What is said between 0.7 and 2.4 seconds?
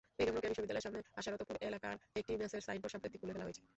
সামনে আশরতপুর এলাকার একটি